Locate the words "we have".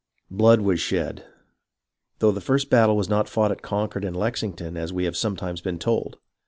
4.91-5.15